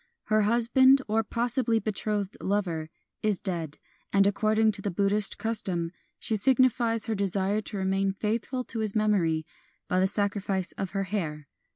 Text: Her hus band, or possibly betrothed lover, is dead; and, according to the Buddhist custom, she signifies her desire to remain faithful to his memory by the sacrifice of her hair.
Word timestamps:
Her 0.23 0.41
hus 0.49 0.67
band, 0.67 1.03
or 1.07 1.23
possibly 1.23 1.77
betrothed 1.79 2.35
lover, 2.41 2.89
is 3.21 3.39
dead; 3.39 3.77
and, 4.11 4.25
according 4.25 4.71
to 4.71 4.81
the 4.81 4.89
Buddhist 4.89 5.37
custom, 5.37 5.91
she 6.17 6.35
signifies 6.35 7.05
her 7.05 7.13
desire 7.13 7.61
to 7.61 7.77
remain 7.77 8.11
faithful 8.11 8.63
to 8.63 8.79
his 8.79 8.95
memory 8.95 9.45
by 9.87 9.99
the 9.99 10.07
sacrifice 10.07 10.71
of 10.71 10.93
her 10.93 11.03
hair. 11.03 11.47